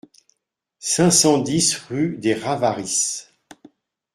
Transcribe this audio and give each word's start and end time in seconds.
cinq 0.79 1.11
cent 1.11 1.37
dix 1.37 1.75
rue 1.75 2.17
des 2.17 2.33
Ravarys 2.33 3.27